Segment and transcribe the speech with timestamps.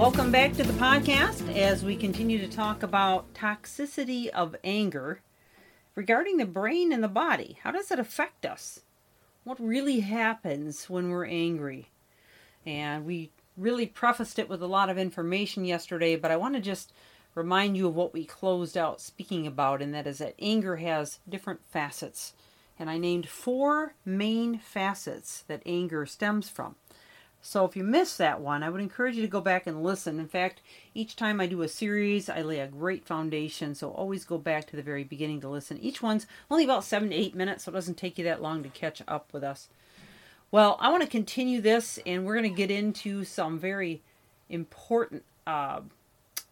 [0.00, 5.20] Welcome back to the podcast as we continue to talk about toxicity of anger
[5.94, 7.58] regarding the brain and the body.
[7.62, 8.80] How does it affect us?
[9.44, 11.90] What really happens when we're angry?
[12.64, 16.62] And we really prefaced it with a lot of information yesterday, but I want to
[16.62, 16.94] just
[17.34, 21.18] remind you of what we closed out speaking about, and that is that anger has
[21.28, 22.32] different facets.
[22.78, 26.76] And I named four main facets that anger stems from.
[27.42, 30.20] So if you missed that one, I would encourage you to go back and listen.
[30.20, 30.60] In fact,
[30.94, 33.74] each time I do a series, I lay a great foundation.
[33.74, 35.78] So always go back to the very beginning to listen.
[35.78, 38.62] Each one's only about seven to eight minutes, so it doesn't take you that long
[38.62, 39.68] to catch up with us.
[40.50, 44.02] Well, I want to continue this, and we're going to get into some very
[44.48, 45.80] important uh,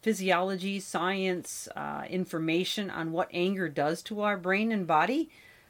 [0.00, 5.28] physiology, science, uh, information on what anger does to our brain and body.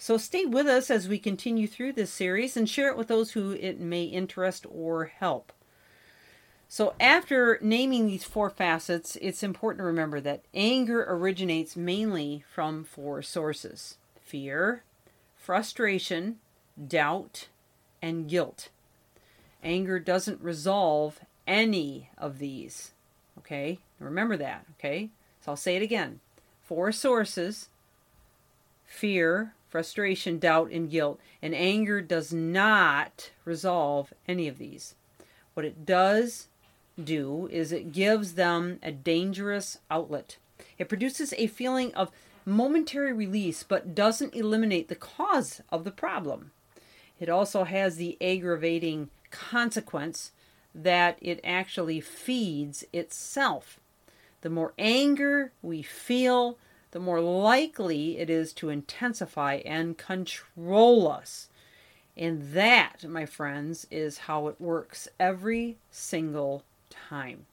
[0.00, 3.32] So stay with us as we continue through this series and share it with those
[3.32, 5.52] who it may interest or help.
[6.68, 12.82] So, after naming these four facets, it's important to remember that anger originates mainly from
[12.82, 14.84] four sources fear,
[15.36, 16.38] frustration,
[16.88, 17.48] doubt,
[18.00, 18.70] and guilt.
[19.62, 22.92] Anger doesn't resolve any of these.
[23.36, 23.80] Okay?
[23.98, 24.64] Remember that.
[24.78, 25.10] Okay?
[25.44, 26.20] So, I'll say it again
[26.62, 27.68] four sources
[28.86, 31.18] fear, frustration, doubt, and guilt.
[31.40, 34.94] And anger does not resolve any of these.
[35.54, 36.48] What it does
[37.02, 40.36] do is it gives them a dangerous outlet.
[40.78, 42.10] It produces a feeling of
[42.44, 46.50] momentary release but doesn't eliminate the cause of the problem.
[47.18, 50.32] It also has the aggravating consequence
[50.74, 53.78] that it actually feeds itself.
[54.40, 56.56] The more anger we feel,
[56.92, 61.48] the more likely it is to intensify and control us.
[62.16, 67.46] And that, my friends, is how it works every single time.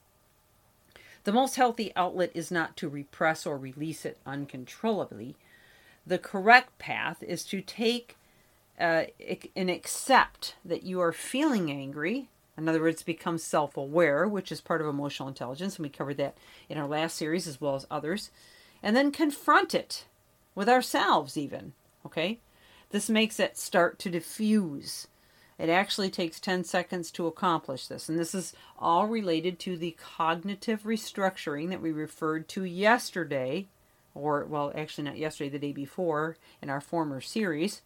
[1.24, 5.36] The most healthy outlet is not to repress or release it uncontrollably.
[6.06, 8.16] The correct path is to take
[8.80, 9.06] uh,
[9.56, 12.30] and accept that you are feeling angry.
[12.58, 15.76] In other words, become self aware, which is part of emotional intelligence.
[15.76, 16.38] And we covered that
[16.70, 18.32] in our last series as well as others
[18.88, 20.06] and then confront it
[20.56, 21.74] with ourselves, even.
[22.06, 22.40] Okay?
[22.92, 25.08] This makes it start to diffuse.
[25.60, 28.08] It actually takes 10 seconds to accomplish this.
[28.08, 33.68] And this is all related to the cognitive restructuring that we referred to yesterday,
[34.16, 37.82] or, well, actually not yesterday, the day before in our former series.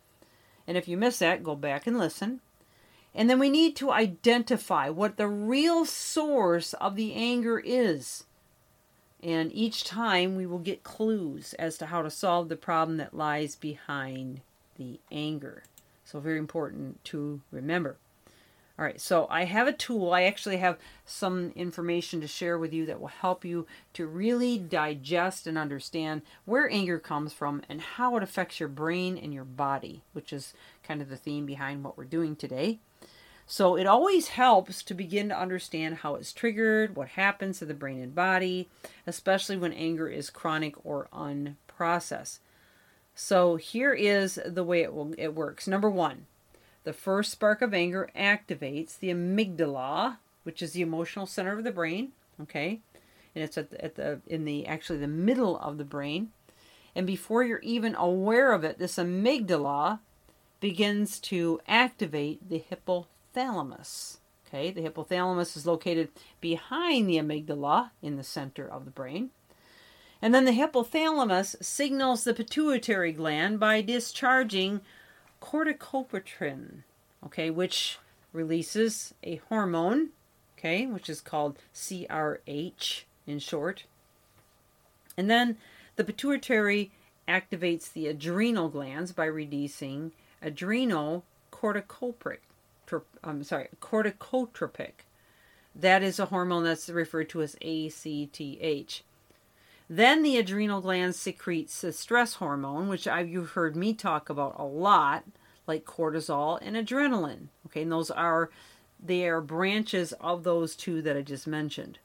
[0.67, 2.41] And if you missed that, go back and listen.
[3.15, 8.25] And then we need to identify what the real source of the anger is.
[9.23, 13.15] And each time we will get clues as to how to solve the problem that
[13.15, 14.41] lies behind
[14.77, 15.63] the anger.
[16.05, 17.97] So, very important to remember.
[18.79, 20.11] All right, so I have a tool.
[20.11, 24.57] I actually have some information to share with you that will help you to really
[24.57, 29.43] digest and understand where anger comes from and how it affects your brain and your
[29.43, 32.79] body, which is kind of the theme behind what we're doing today.
[33.51, 37.73] So it always helps to begin to understand how it's triggered, what happens to the
[37.73, 38.69] brain and body,
[39.05, 42.39] especially when anger is chronic or unprocessed.
[43.13, 45.67] So here is the way it will it works.
[45.67, 46.27] Number 1,
[46.85, 51.73] the first spark of anger activates the amygdala, which is the emotional center of the
[51.73, 52.79] brain, okay?
[53.35, 56.31] And it's at the, at the in the actually the middle of the brain.
[56.95, 59.99] And before you're even aware of it, this amygdala
[60.61, 64.17] begins to activate the hippocampus hypothalamus.
[64.47, 66.09] Okay, the hypothalamus is located
[66.41, 69.29] behind the amygdala in the center of the brain.
[70.21, 74.81] And then the hypothalamus signals the pituitary gland by discharging
[75.41, 76.83] corticotropin,
[77.25, 77.97] okay, which
[78.33, 80.09] releases a hormone,
[80.57, 83.85] okay, which is called CRH in short.
[85.17, 85.57] And then
[85.95, 86.91] the pituitary
[87.27, 90.11] activates the adrenal glands by releasing
[90.41, 91.23] adrenal
[93.23, 95.05] I'm sorry, corticotropic.
[95.75, 99.03] That is a hormone that's referred to as ACTH.
[99.89, 104.55] Then the adrenal glands secretes the stress hormone, which I've, you've heard me talk about
[104.57, 105.23] a lot,
[105.67, 107.47] like cortisol and adrenaline.
[107.67, 108.49] Okay, and those are
[109.03, 111.99] they are branches of those two that I just mentioned.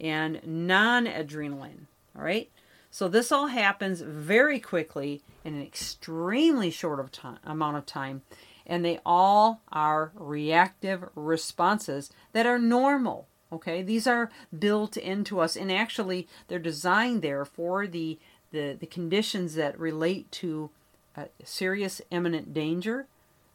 [0.00, 1.86] and noradrenaline.
[2.16, 2.50] All right.
[2.90, 8.22] So this all happens very quickly in an extremely short of time, amount of time,
[8.68, 13.26] and they all are reactive responses that are normal.
[13.50, 18.18] Okay, these are built into us, and actually, they're designed there for the
[18.50, 20.70] the, the conditions that relate to
[21.44, 23.06] serious imminent danger.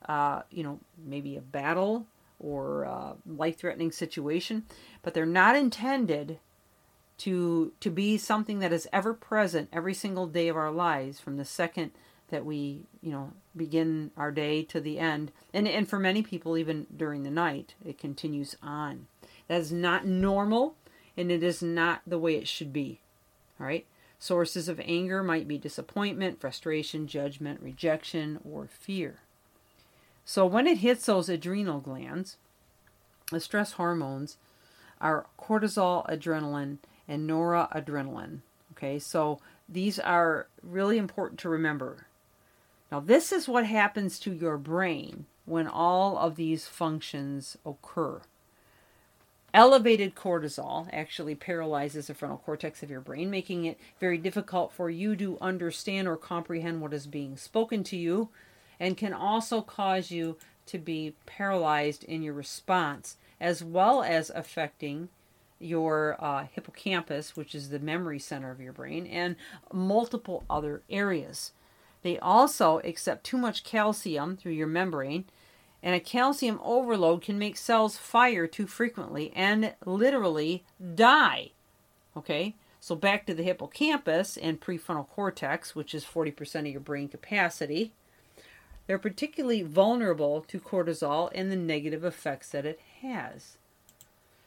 [0.07, 2.05] Uh, you know, maybe a battle
[2.39, 4.63] or a life-threatening situation,
[5.01, 6.39] but they're not intended
[7.19, 11.37] to to be something that is ever present every single day of our lives from
[11.37, 11.91] the second
[12.29, 15.31] that we you know begin our day to the end.
[15.53, 19.07] And and for many people even during the night it continues on.
[19.47, 20.75] That is not normal
[21.15, 23.01] and it is not the way it should be
[23.59, 23.85] all right?
[24.19, 29.19] Sources of anger might be disappointment frustration judgment rejection or fear.
[30.25, 32.37] So when it hits those adrenal glands
[33.31, 34.37] the stress hormones
[35.01, 36.77] are cortisol adrenaline
[37.07, 38.39] and noradrenaline
[38.73, 38.99] okay?
[38.99, 39.39] So
[39.69, 42.07] these are really important to remember
[42.93, 48.21] now, this is what happens to your brain when all of these functions occur.
[49.51, 54.91] Elevated cortisol actually paralyzes the frontal cortex of your brain, making it very difficult for
[54.91, 58.29] you to understand or comprehend what is being spoken to you,
[58.79, 60.37] and can also cause you
[60.67, 65.09] to be paralyzed in your response, as well as affecting
[65.57, 69.35] your uh, hippocampus, which is the memory center of your brain, and
[69.71, 71.53] multiple other areas.
[72.03, 75.25] They also accept too much calcium through your membrane,
[75.81, 80.63] and a calcium overload can make cells fire too frequently and literally
[80.95, 81.51] die.
[82.15, 82.55] Okay?
[82.79, 87.93] So back to the hippocampus and prefrontal cortex, which is 40% of your brain capacity.
[88.85, 93.57] They're particularly vulnerable to cortisol and the negative effects that it has.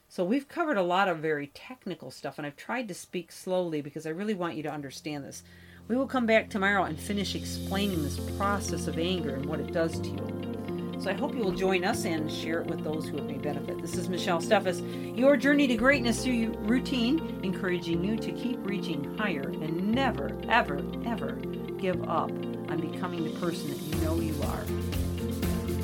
[0.09, 3.81] So we've covered a lot of very technical stuff, and I've tried to speak slowly
[3.81, 5.43] because I really want you to understand this.
[5.89, 9.73] We will come back tomorrow and finish explaining this process of anger and what it
[9.73, 10.97] does to you.
[10.99, 13.39] So I hope you will join us and share it with those who it may
[13.39, 13.81] benefit.
[13.81, 14.83] This is Michelle Steffes,
[15.17, 20.83] your journey to greatness through routine, encouraging you to keep reaching higher and never, ever,
[21.05, 21.33] ever
[21.79, 24.65] give up on becoming the person that you know you are.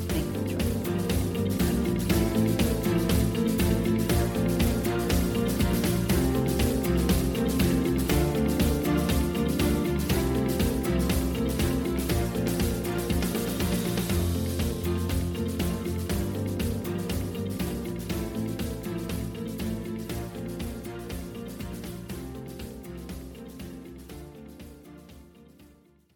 [0.09, 0.62] Thank you